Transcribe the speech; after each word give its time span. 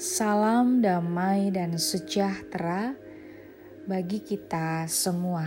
Salam 0.00 0.80
damai 0.80 1.52
dan 1.52 1.76
sejahtera 1.76 2.96
bagi 3.84 4.24
kita 4.24 4.88
semua. 4.88 5.44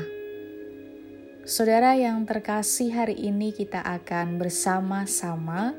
Saudara 1.42 1.98
yang 1.98 2.22
terkasih, 2.30 2.94
hari 2.94 3.18
ini 3.18 3.50
kita 3.50 3.82
akan 3.82 4.38
bersama-sama 4.38 5.74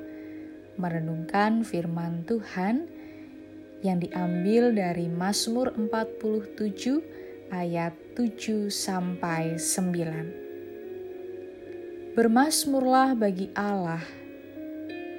merenungkan 0.75 1.63
firman 1.63 2.27
Tuhan 2.27 2.91
yang 3.87 4.03
diambil 4.03 4.75
dari 4.75 5.07
Mazmur 5.07 5.71
47 5.79 7.55
ayat 7.55 7.95
7 8.19 8.75
sampai 8.75 9.55
9. 9.55 12.19
Bermasmurlah 12.19 13.15
bagi 13.15 13.55
Allah, 13.55 14.03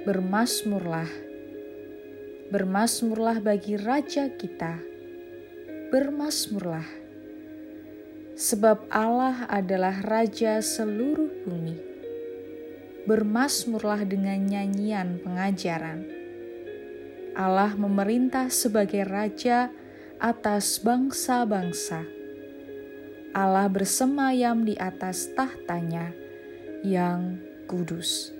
bermasmurlah 0.04 1.25
Bermasmurlah 2.46 3.42
bagi 3.42 3.74
Raja 3.74 4.30
kita, 4.30 4.78
bermasmurlah. 5.90 6.86
Sebab 8.38 8.86
Allah 8.86 9.50
adalah 9.50 9.98
Raja 9.98 10.62
seluruh 10.62 11.26
bumi. 11.42 11.74
Bermasmurlah 13.02 14.06
dengan 14.06 14.38
nyanyian 14.46 15.18
pengajaran. 15.26 16.06
Allah 17.34 17.74
memerintah 17.74 18.46
sebagai 18.46 19.02
Raja 19.02 19.74
atas 20.22 20.78
bangsa-bangsa. 20.78 22.06
Allah 23.34 23.66
bersemayam 23.66 24.62
di 24.62 24.78
atas 24.78 25.34
tahtanya 25.34 26.14
yang 26.86 27.42
kudus. 27.66 28.30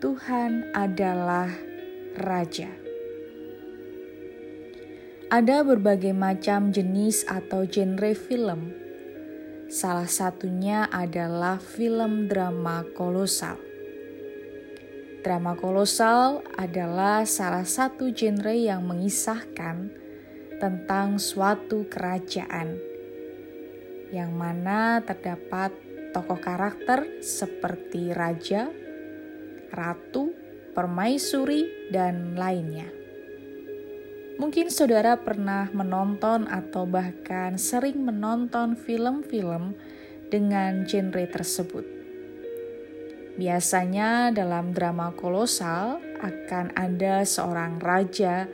Tuhan 0.00 0.72
adalah 0.72 1.73
raja. 2.14 2.70
Ada 5.30 5.66
berbagai 5.66 6.14
macam 6.14 6.70
jenis 6.70 7.26
atau 7.26 7.66
genre 7.66 8.14
film. 8.14 8.70
Salah 9.66 10.06
satunya 10.06 10.86
adalah 10.86 11.58
film 11.58 12.30
drama 12.30 12.86
kolosal. 12.94 13.58
Drama 15.24 15.56
kolosal 15.58 16.44
adalah 16.54 17.26
salah 17.26 17.66
satu 17.66 18.12
genre 18.14 18.54
yang 18.54 18.86
mengisahkan 18.86 19.90
tentang 20.62 21.18
suatu 21.18 21.88
kerajaan 21.90 22.94
yang 24.14 24.30
mana 24.30 25.02
terdapat 25.02 25.74
tokoh 26.14 26.38
karakter 26.38 27.18
seperti 27.18 28.14
raja, 28.14 28.70
ratu, 29.74 30.30
permaisuri, 30.74 31.88
dan 31.94 32.34
lainnya. 32.34 32.90
Mungkin 34.34 34.66
saudara 34.66 35.14
pernah 35.14 35.70
menonton 35.70 36.50
atau 36.50 36.90
bahkan 36.90 37.54
sering 37.54 38.02
menonton 38.02 38.74
film-film 38.74 39.78
dengan 40.26 40.82
genre 40.82 41.22
tersebut. 41.30 41.86
Biasanya 43.38 44.34
dalam 44.34 44.74
drama 44.74 45.14
kolosal 45.14 46.02
akan 46.18 46.74
ada 46.74 47.22
seorang 47.22 47.78
raja 47.78 48.50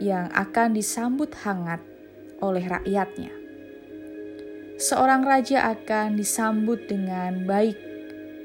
yang 0.00 0.32
akan 0.32 0.72
disambut 0.72 1.36
hangat 1.44 1.84
oleh 2.40 2.64
rakyatnya. 2.64 3.32
Seorang 4.80 5.22
raja 5.28 5.68
akan 5.68 6.16
disambut 6.16 6.88
dengan 6.88 7.44
baik, 7.44 7.76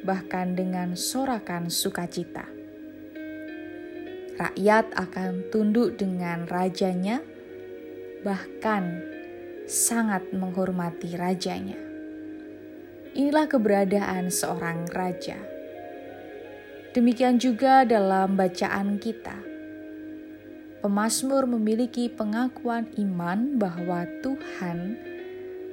bahkan 0.03 0.59
dengan 0.59 0.99
sorakan 0.99 1.71
sukacita 1.71 2.58
rakyat 4.39 4.95
akan 4.95 5.51
tunduk 5.51 5.99
dengan 5.99 6.47
rajanya, 6.47 7.19
bahkan 8.23 9.03
sangat 9.67 10.23
menghormati 10.31 11.19
rajanya. 11.19 11.75
Inilah 13.11 13.51
keberadaan 13.51 14.31
seorang 14.31 14.87
raja. 14.95 15.35
Demikian 16.95 17.35
juga 17.37 17.83
dalam 17.83 18.39
bacaan 18.39 18.95
kita. 18.95 19.35
Pemasmur 20.79 21.43
memiliki 21.43 22.07
pengakuan 22.07 22.87
iman 22.95 23.59
bahwa 23.59 24.07
Tuhan 24.23 24.95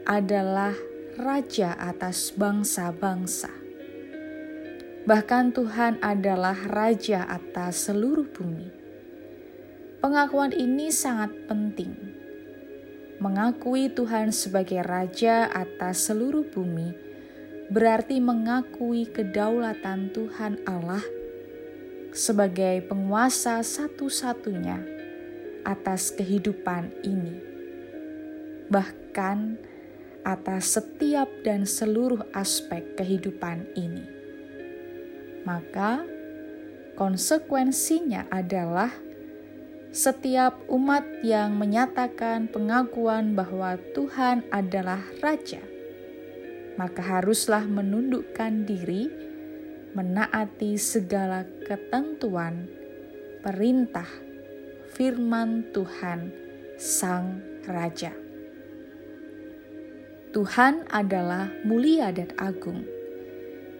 adalah 0.03 0.75
raja 1.15 1.79
atas 1.79 2.35
bangsa-bangsa 2.35 3.66
Bahkan 5.07 5.55
Tuhan 5.55 6.03
adalah 6.03 6.59
raja 6.67 7.31
atas 7.31 7.87
seluruh 7.87 8.27
bumi. 8.27 8.75
Pengakuan 10.03 10.51
ini 10.51 10.91
sangat 10.91 11.31
penting. 11.47 11.95
Mengakui 13.23 13.87
Tuhan 13.87 14.35
sebagai 14.35 14.83
raja 14.83 15.47
atas 15.47 16.11
seluruh 16.11 16.43
bumi 16.51 16.91
berarti 17.71 18.19
mengakui 18.19 19.07
kedaulatan 19.07 20.11
Tuhan 20.11 20.59
Allah 20.67 21.07
sebagai 22.11 22.83
penguasa 22.91 23.63
satu-satunya 23.63 24.83
atas 25.63 26.11
kehidupan 26.19 26.91
ini, 27.07 27.39
bahkan 28.67 29.55
atas 30.27 30.75
setiap 30.83 31.31
dan 31.47 31.63
seluruh 31.63 32.27
aspek 32.35 32.99
kehidupan 32.99 33.71
ini 33.79 34.16
maka 35.47 36.03
konsekuensinya 36.99 38.27
adalah 38.35 38.91
setiap 39.95 40.59
umat 40.69 41.07
yang 41.23 41.55
menyatakan 41.57 42.51
pengakuan 42.51 43.39
bahwa 43.39 43.79
Tuhan 43.95 44.45
adalah 44.53 45.01
Raja, 45.23 45.63
maka 46.77 47.01
haruslah 47.01 47.65
menundukkan 47.65 48.67
diri, 48.69 49.09
menaati 49.97 50.77
segala 50.77 51.49
ketentuan, 51.65 52.69
perintah, 53.41 54.11
firman 54.93 55.65
Tuhan, 55.73 56.35
Sang 56.77 57.41
Raja. 57.65 58.13
Tuhan 60.37 60.85
adalah 60.93 61.49
mulia 61.65 62.13
dan 62.13 62.29
agung 62.37 62.96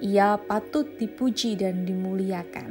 ia 0.01 0.37
patut 0.37 0.85
dipuji 1.01 1.57
dan 1.57 1.89
dimuliakan. 1.89 2.69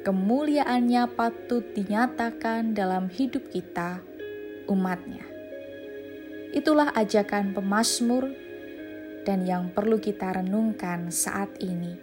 Kemuliaannya 0.00 1.12
patut 1.12 1.64
dinyatakan 1.76 2.72
dalam 2.72 3.08
hidup 3.12 3.48
kita, 3.52 4.00
umatnya. 4.68 5.24
Itulah 6.56 6.92
ajakan 6.96 7.52
pemazmur 7.52 8.32
dan 9.28 9.44
yang 9.44 9.72
perlu 9.72 10.00
kita 10.00 10.40
renungkan 10.40 11.12
saat 11.12 11.52
ini. 11.60 11.96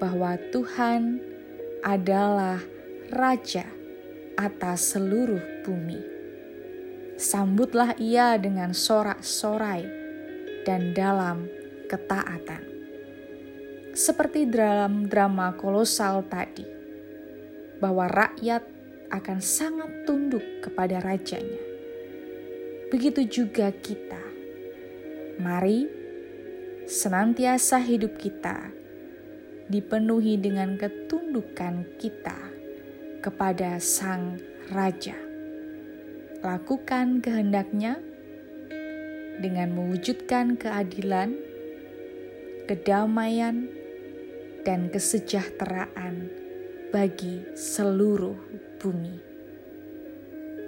Bahwa 0.00 0.36
Tuhan 0.52 1.20
adalah 1.84 2.60
Raja 3.12 3.68
atas 4.40 4.96
seluruh 4.96 5.62
bumi. 5.62 6.00
Sambutlah 7.14 7.94
ia 8.00 8.34
dengan 8.40 8.74
sorak-sorai 8.74 9.86
dan 10.66 10.96
dalam 10.96 11.46
ketaatan 11.86 12.73
seperti 13.94 14.50
dalam 14.50 15.06
drama 15.06 15.54
kolosal 15.54 16.26
tadi, 16.26 16.66
bahwa 17.78 18.10
rakyat 18.10 18.66
akan 19.14 19.38
sangat 19.38 20.02
tunduk 20.02 20.42
kepada 20.66 20.98
rajanya. 20.98 21.62
Begitu 22.90 23.26
juga 23.26 23.70
kita. 23.70 24.22
Mari 25.38 25.86
senantiasa 26.86 27.82
hidup 27.82 28.18
kita 28.18 28.70
dipenuhi 29.66 30.38
dengan 30.38 30.76
ketundukan 30.76 31.86
kita 31.98 32.38
kepada 33.24 33.80
Sang 33.80 34.38
Raja. 34.70 35.16
Lakukan 36.44 37.24
kehendaknya 37.24 37.98
dengan 39.40 39.72
mewujudkan 39.74 40.60
keadilan, 40.60 41.34
kedamaian, 42.68 43.66
dan 44.64 44.88
kesejahteraan 44.88 46.32
bagi 46.88 47.44
seluruh 47.52 48.36
bumi. 48.80 49.16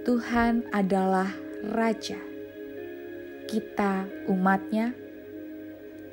Tuhan 0.05 0.69
adalah 0.71 1.33
Raja. 1.67 2.21
Kita 3.49 4.07
umatnya 4.31 4.95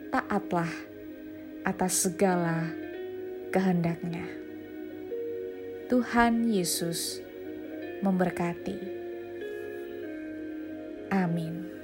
taatlah 0.10 0.70
atas 1.68 2.08
segala 2.08 2.72
kehendaknya. 3.54 4.26
Tuhan 5.92 6.50
Yesus 6.50 7.22
memberkati. 8.02 8.80
Amin. 11.14 11.83